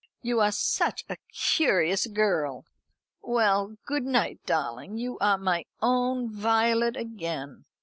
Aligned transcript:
"You 0.23 0.39
are 0.39 0.51
such 0.51 1.05
a 1.09 1.17
curious 1.31 2.07
girl. 2.07 2.65
Well, 3.21 3.77
good 3.85 4.03
night, 4.03 4.43
darling. 4.47 4.97
You 4.97 5.19
are 5.19 5.37
my 5.37 5.65
own 5.79 6.27
Violet 6.31 6.97
again." 6.97 7.65